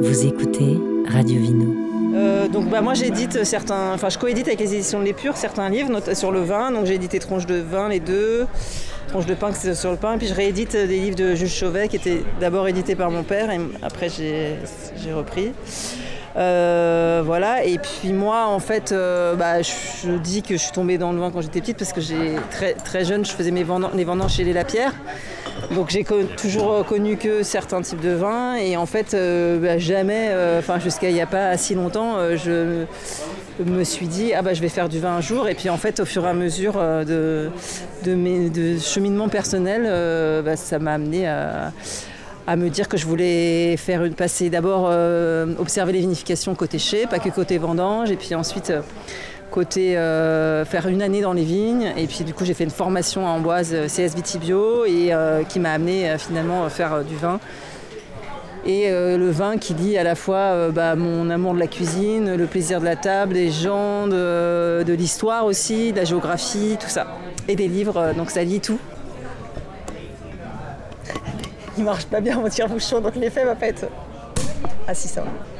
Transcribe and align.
Vous 0.00 0.26
écoutez 0.26 0.78
Radio 1.08 1.40
Vino. 1.40 1.74
Euh, 2.14 2.48
donc 2.48 2.68
bah, 2.70 2.80
moi 2.80 2.94
j'édite 2.94 3.44
certains, 3.44 3.92
enfin 3.94 4.08
je 4.08 4.18
coédite 4.18 4.46
avec 4.46 4.60
les 4.60 4.74
éditions 4.74 5.00
de 5.00 5.04
l'Épure 5.04 5.36
certains 5.36 5.68
livres 5.68 5.90
sur 6.14 6.32
le 6.32 6.40
vin, 6.40 6.70
donc 6.70 6.86
j'ai 6.86 6.94
édité 6.94 7.18
Tronche 7.18 7.46
de 7.46 7.56
vin 7.56 7.88
les 7.88 8.00
deux, 8.00 8.46
Tronche 9.08 9.26
de 9.26 9.34
pain 9.34 9.50
c'est 9.52 9.74
sur 9.74 9.90
le 9.90 9.96
pain, 9.96 10.16
puis 10.18 10.26
je 10.26 10.34
réédite 10.34 10.72
des 10.76 10.98
livres 10.98 11.16
de 11.16 11.34
Jules 11.34 11.48
Chauvet 11.48 11.88
qui 11.88 11.96
étaient 11.96 12.22
d'abord 12.40 12.68
édités 12.68 12.94
par 12.94 13.10
mon 13.10 13.22
père 13.22 13.50
et 13.50 13.58
après 13.82 14.08
j'ai 14.08 15.12
repris. 15.12 15.52
Euh, 16.36 17.22
voilà, 17.24 17.64
et 17.64 17.78
puis 17.78 18.12
moi 18.12 18.46
en 18.46 18.58
fait, 18.58 18.92
euh, 18.92 19.34
bah, 19.34 19.62
je, 19.62 20.10
dis 20.22 20.42
que 20.42 20.54
je 20.56 20.62
suis 20.62 20.72
tombée 20.72 20.98
dans 20.98 21.12
le 21.12 21.18
vin 21.18 21.30
quand 21.30 21.40
j'étais 21.40 21.60
petite 21.60 21.78
parce 21.78 21.92
que 21.94 22.00
très, 22.84 23.04
jeune, 23.04 23.24
je 23.24 23.32
faisais 23.32 23.50
mes 23.50 23.64
vendan- 23.64 23.94
les 23.94 24.04
vendanges 24.04 24.34
chez 24.34 24.44
les 24.44 24.52
Lapierre. 24.52 24.92
Donc 25.74 25.90
j'ai 25.90 26.04
toujours 26.36 26.84
connu 26.84 27.16
que 27.16 27.42
certains 27.42 27.82
types 27.82 28.00
de 28.00 28.10
vins. 28.10 28.56
Et 28.56 28.76
en 28.76 28.86
fait 28.86 29.14
euh, 29.14 29.58
bah, 29.58 29.78
jamais, 29.78 30.28
euh, 30.30 30.58
enfin 30.58 30.78
jusqu'à 30.78 31.08
il 31.08 31.14
n'y 31.14 31.20
a 31.20 31.26
pas 31.26 31.56
si 31.56 31.74
longtemps, 31.74 32.16
euh, 32.16 32.36
je 32.36 32.84
me 33.64 33.84
suis 33.84 34.06
dit 34.06 34.32
ah 34.34 34.42
bah 34.42 34.54
je 34.54 34.60
vais 34.60 34.68
faire 34.68 34.88
du 34.88 35.00
vin 35.00 35.16
un 35.16 35.20
jour. 35.20 35.48
Et 35.48 35.54
puis 35.54 35.70
en 35.70 35.76
fait 35.76 36.00
au 36.00 36.04
fur 36.04 36.24
et 36.26 36.28
à 36.28 36.34
mesure 36.34 36.74
euh, 36.76 37.04
de, 37.04 37.50
de 38.08 38.14
mes 38.14 38.50
de 38.50 38.78
cheminement 38.78 39.28
personnel, 39.28 39.84
euh, 39.86 40.42
bah, 40.42 40.56
ça 40.56 40.78
m'a 40.78 40.94
amené 40.94 41.26
à 41.28 41.72
à 42.48 42.54
me 42.54 42.70
dire 42.70 42.88
que 42.88 42.96
je 42.96 43.06
voulais 43.06 43.76
faire 43.76 44.04
une 44.04 44.14
passer 44.14 44.50
d'abord 44.50 44.86
euh, 44.88 45.46
observer 45.58 45.92
les 45.92 45.98
vinifications 45.98 46.54
côté 46.54 46.78
chai, 46.78 47.06
pas 47.08 47.18
que 47.18 47.28
côté 47.28 47.58
vendange, 47.58 48.12
et 48.12 48.16
puis 48.16 48.36
ensuite 48.36 48.70
euh, 48.70 48.82
côté 49.56 49.96
euh, 49.96 50.66
faire 50.66 50.86
une 50.86 51.00
année 51.00 51.22
dans 51.22 51.32
les 51.32 51.42
vignes, 51.42 51.90
et 51.96 52.06
puis 52.06 52.24
du 52.24 52.34
coup 52.34 52.44
j'ai 52.44 52.52
fait 52.52 52.64
une 52.64 52.68
formation 52.68 53.26
à 53.26 53.30
Amboise 53.30 53.70
euh, 53.72 53.86
CS 53.86 54.14
Vitibio 54.14 54.84
et 54.84 55.14
euh, 55.14 55.44
qui 55.44 55.60
m'a 55.60 55.72
amené 55.72 56.10
à 56.10 56.18
finalement 56.18 56.68
faire 56.68 57.02
du 57.02 57.16
vin. 57.16 57.40
Et 58.66 58.90
le 58.90 59.30
vin 59.30 59.58
qui 59.58 59.74
lie 59.74 59.96
à 59.96 60.02
la 60.02 60.16
fois 60.16 60.72
bah, 60.72 60.96
mon 60.96 61.30
amour 61.30 61.54
de 61.54 61.60
la 61.60 61.68
cuisine, 61.68 62.34
le 62.34 62.46
plaisir 62.46 62.80
de 62.80 62.84
la 62.84 62.96
table, 62.96 63.34
des 63.34 63.52
gens, 63.52 64.08
de, 64.08 64.82
de 64.82 64.92
l'histoire 64.92 65.44
aussi, 65.44 65.92
de 65.92 65.98
la 65.98 66.04
géographie, 66.04 66.76
tout 66.80 66.88
ça. 66.88 67.06
Et 67.46 67.54
des 67.54 67.68
livres, 67.68 68.12
donc 68.16 68.28
ça 68.28 68.42
lie 68.42 68.58
tout. 68.58 68.80
Il 71.78 71.84
marche 71.84 72.06
pas 72.06 72.20
bien 72.20 72.40
mon 72.40 72.48
tire-bouchon, 72.48 73.00
donc 73.00 73.14
l'effet 73.14 73.44
va 73.44 73.54
pas 73.54 73.68
être. 73.68 73.86
Ah 74.88 74.94
si 74.94 75.06
ça 75.06 75.20
va. 75.20 75.55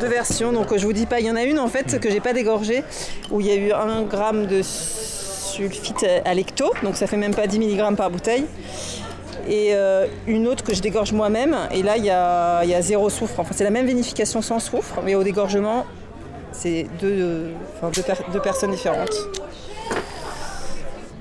Deux 0.00 0.08
versions, 0.08 0.52
donc 0.52 0.72
euh, 0.72 0.78
je 0.78 0.84
vous 0.84 0.92
dis 0.92 1.06
pas, 1.06 1.20
il 1.20 1.26
y 1.26 1.30
en 1.30 1.36
a 1.36 1.42
une 1.42 1.58
en 1.58 1.68
fait 1.68 1.98
que 1.98 2.10
j'ai 2.10 2.20
pas 2.20 2.32
dégorgée, 2.32 2.82
où 3.30 3.40
il 3.40 3.46
y 3.46 3.50
a 3.50 3.54
eu 3.54 3.72
un 3.72 4.02
gramme 4.02 4.46
de 4.46 4.60
sulfite 4.62 6.04
à 6.24 6.34
donc 6.82 6.96
ça 6.96 7.06
fait 7.06 7.16
même 7.16 7.34
pas 7.34 7.46
10 7.46 7.58
mg 7.58 7.96
par 7.96 8.10
bouteille. 8.10 8.44
Et 9.48 9.74
euh, 9.74 10.06
une 10.26 10.48
autre 10.48 10.64
que 10.64 10.74
je 10.74 10.82
dégorge 10.82 11.12
moi-même, 11.12 11.56
et 11.70 11.82
là 11.82 11.96
il 11.96 12.04
y 12.04 12.10
a, 12.10 12.64
y 12.64 12.74
a 12.74 12.82
zéro 12.82 13.08
soufre. 13.08 13.40
Enfin 13.40 13.54
c'est 13.54 13.64
la 13.64 13.70
même 13.70 13.86
vinification 13.86 14.42
sans 14.42 14.58
soufre, 14.58 15.00
mais 15.04 15.14
au 15.14 15.22
dégorgement 15.22 15.86
c'est 16.52 16.86
deux, 17.00 17.08
euh, 17.08 17.52
enfin, 17.80 17.90
deux 18.32 18.40
personnes 18.40 18.72
différentes. 18.72 19.14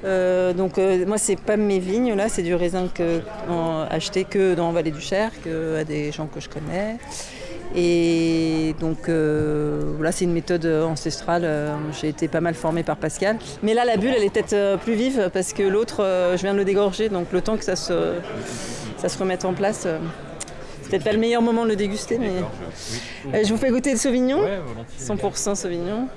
Euh, 0.06 0.54
donc 0.54 0.78
euh, 0.78 1.06
moi 1.06 1.18
c'est 1.18 1.36
pas 1.36 1.58
mes 1.58 1.80
vignes 1.80 2.14
là, 2.14 2.30
c'est 2.30 2.44
du 2.44 2.54
raisin 2.54 2.88
que 2.94 3.22
acheté 3.90 4.24
que 4.24 4.54
dans 4.54 4.72
Vallée 4.72 4.92
du 4.92 5.02
Cher, 5.02 5.32
que 5.44 5.78
à 5.78 5.84
des 5.84 6.12
gens 6.12 6.28
que 6.28 6.40
je 6.40 6.50
connais. 6.50 6.98
Et 7.76 8.76
donc 8.80 9.10
euh, 9.10 10.02
là 10.02 10.12
c'est 10.12 10.26
une 10.26 10.34
méthode 10.34 10.66
ancestrale, 10.66 11.44
euh, 11.46 11.76
j'ai 12.00 12.10
été 12.10 12.28
pas 12.28 12.42
mal 12.42 12.54
formée 12.54 12.84
par 12.84 12.98
Pascal. 12.98 13.38
Mais 13.64 13.74
là 13.74 13.84
la 13.84 13.98
bulle 13.98 14.14
elle 14.16 14.24
est 14.24 14.30
peut-être 14.30 14.80
plus 14.80 14.94
vive 14.94 15.30
parce 15.34 15.54
que 15.54 15.64
l'autre 15.64 15.98
je 16.36 16.42
viens 16.42 16.54
de 16.54 16.60
le 16.60 16.66
dégorger, 16.66 17.10
donc 17.10 17.32
le 17.32 17.42
temps 17.42 17.58
que 17.58 17.66
ça 17.66 17.76
se, 17.76 18.14
ça 18.98 19.10
se 19.10 19.18
remette 19.18 19.44
en 19.44 19.54
place, 19.54 19.88
c'est 20.84 20.90
peut-être 20.90 21.04
pas 21.04 21.14
le 21.14 21.20
meilleur 21.20 21.42
moment 21.42 21.64
de 21.64 21.70
le 21.70 21.76
déguster. 21.76 22.20
Mais... 22.20 23.44
Je 23.44 23.50
vous 23.50 23.58
fais 23.58 23.72
goûter 23.72 23.92
le 23.92 23.98
Sauvignon, 23.98 24.40
100% 25.02 25.56
Sauvignon. 25.56 26.08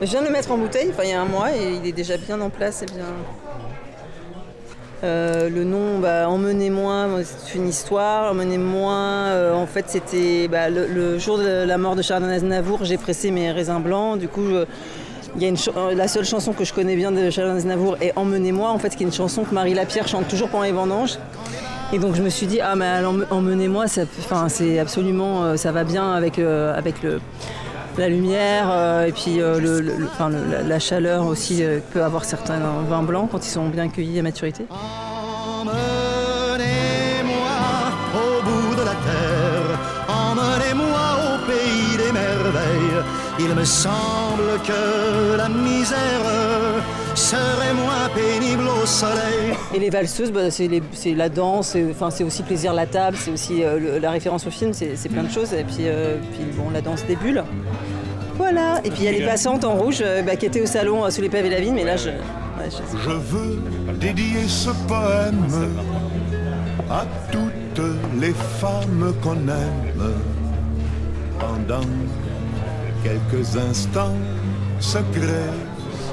Je 0.00 0.06
viens 0.06 0.20
de 0.20 0.26
le 0.26 0.32
mettre 0.32 0.52
en 0.52 0.58
bouteille, 0.58 0.90
enfin 0.90 1.02
il 1.04 1.10
y 1.10 1.12
a 1.12 1.20
un 1.20 1.24
mois, 1.24 1.50
et 1.50 1.74
il 1.82 1.88
est 1.88 1.92
déjà 1.92 2.16
bien 2.16 2.40
en 2.40 2.50
place 2.50 2.82
et 2.82 2.86
bien. 2.86 3.06
Euh, 5.04 5.48
le 5.48 5.64
nom, 5.64 5.98
bah, 5.98 6.28
Emmenez-moi, 6.28 7.06
c'est 7.22 7.56
une 7.56 7.68
histoire. 7.68 8.32
Emmenez-moi, 8.32 8.92
euh, 8.92 9.54
en 9.54 9.66
fait, 9.66 9.86
c'était 9.88 10.48
bah, 10.48 10.70
le, 10.70 11.18
jour 11.18 11.38
de 11.38 11.64
la 11.64 11.78
mort 11.78 11.96
de 11.96 12.02
Charles 12.02 12.24
Aznavour, 12.24 12.84
j'ai 12.84 12.96
pressé 12.96 13.30
mes 13.30 13.50
raisins 13.50 13.80
blancs. 13.80 14.18
Du 14.18 14.28
coup, 14.28 14.42
y 15.38 15.46
a 15.46 15.52
euh, 15.76 15.94
la 15.94 16.08
seule 16.08 16.24
chanson 16.24 16.52
que 16.52 16.64
je 16.64 16.72
connais 16.72 16.94
bien 16.96 17.12
de 17.12 17.30
Charles 17.30 17.50
Aznavour 17.50 17.96
est 18.00 18.12
Emmenez-moi, 18.16 18.70
en 18.70 18.78
fait, 18.78 18.90
qui 18.96 19.02
est 19.02 19.06
une 19.06 19.12
chanson 19.12 19.42
que 19.42 19.54
Marie 19.54 19.74
Lapierre 19.74 20.06
chante 20.06 20.28
toujours 20.28 20.48
pendant 20.48 20.64
les 20.64 20.72
vendanges. 20.72 21.18
Et 21.92 21.98
donc 21.98 22.14
je 22.14 22.20
me 22.20 22.28
suis 22.28 22.46
dit 22.46 22.60
ah 22.60 22.76
mais 22.76 23.00
emmenez-moi, 23.30 23.88
ça, 23.88 24.02
c'est 24.48 24.78
absolument, 24.78 25.56
ça 25.56 25.72
va 25.72 25.84
bien 25.84 26.12
avec 26.12 26.38
avec 26.38 27.02
le 27.02 27.18
la 27.98 28.08
lumière 28.08 28.68
euh, 28.70 29.06
et 29.06 29.12
puis 29.12 29.40
euh, 29.40 29.58
le, 29.60 30.08
la, 30.66 30.78
chaleur 30.78 31.26
aussi 31.26 31.64
euh, 31.64 31.80
peut 31.92 32.04
avoir 32.04 32.24
certains 32.24 32.60
vins 32.88 33.02
blancs 33.02 33.28
quand 33.30 33.44
ils 33.44 33.50
sont 33.50 33.68
bien 33.68 33.88
cueillis 33.88 34.20
à 34.20 34.22
maturité. 34.22 34.64
Emmenez-moi 34.70 35.76
au 38.14 38.42
bout 38.42 38.74
de 38.76 38.84
la 38.84 38.92
terre, 38.92 39.78
emmenez-moi 40.08 41.06
au 41.26 41.38
pays 41.50 41.96
des 41.96 42.12
merveilles. 42.12 43.04
Il 43.40 43.54
me 43.54 43.64
semble 43.64 44.60
que 44.64 45.36
la 45.36 45.48
Et 49.74 49.78
les 49.78 49.90
valseuses, 49.90 50.32
bah, 50.32 50.50
c'est 50.50 51.14
la 51.14 51.28
danse, 51.28 51.76
c'est 52.10 52.24
aussi 52.24 52.42
plaisir 52.42 52.72
la 52.72 52.86
table, 52.86 53.16
c'est 53.20 53.30
aussi 53.30 53.62
euh, 53.62 53.78
le- 53.78 53.98
la 53.98 54.10
référence 54.10 54.46
au 54.46 54.50
film, 54.50 54.72
c'est 54.72 55.08
plein 55.10 55.24
de 55.24 55.30
choses. 55.30 55.52
Et 55.52 55.64
puis, 55.64 55.80
euh, 55.82 56.16
puis 56.32 56.40
bon, 56.56 56.70
la 56.70 56.80
danse 56.80 57.04
des 57.06 57.16
bulles. 57.16 57.44
Voilà. 58.36 58.80
Et 58.84 58.90
puis 58.90 59.00
il 59.00 59.04
y 59.04 59.08
a 59.08 59.12
les 59.12 59.26
passantes 59.26 59.64
en 59.64 59.74
rouge 59.74 59.98
euh, 60.00 60.22
bah, 60.22 60.36
qui 60.36 60.46
étaient 60.46 60.62
au 60.62 60.66
salon 60.66 61.10
sous 61.10 61.20
les 61.20 61.28
pavés 61.28 61.48
de 61.50 61.54
la 61.54 61.60
vigne, 61.60 61.74
mais 61.74 61.84
là 61.84 61.96
je. 61.96 62.08
ouais, 62.08 62.70
je- 62.70 62.98
Je 62.98 63.10
veux 63.10 63.58
dédier 64.00 64.46
ce 64.46 64.70
poème 64.86 65.44
à 66.90 67.04
toutes 67.30 67.84
les 68.20 68.32
femmes 68.60 69.12
qu'on 69.22 69.34
aime 69.34 70.14
pendant 71.38 71.84
quelques 73.04 73.56
instants 73.56 74.14
secrets. 74.80 75.50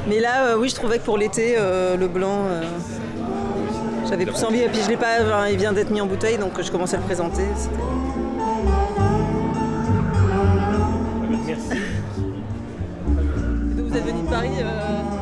Mais 0.09 0.19
là, 0.19 0.47
euh, 0.49 0.57
oui, 0.59 0.69
je 0.69 0.75
trouvais 0.75 0.97
que 0.99 1.03
pour 1.03 1.17
l'été, 1.17 1.55
euh, 1.57 1.95
le 1.95 2.07
blanc, 2.07 2.45
euh, 2.47 2.61
j'avais 4.09 4.25
plus 4.25 4.43
envie. 4.43 4.61
Et 4.61 4.69
puis 4.69 4.81
je 4.83 4.89
l'ai 4.89 4.97
pas, 4.97 5.49
il 5.49 5.57
vient 5.57 5.73
d'être 5.73 5.91
mis 5.91 6.01
en 6.01 6.05
bouteille, 6.07 6.37
donc 6.37 6.61
je 6.61 6.71
commençais 6.71 6.95
à 6.95 6.99
le 6.99 7.05
présenter. 7.05 7.43
Merci. 11.45 11.69
Donc, 13.75 13.87
Vous 13.87 13.97
êtes 13.97 14.05
venu 14.05 14.21
de 14.23 14.27
Paris 14.27 14.49
euh, 14.59 15.14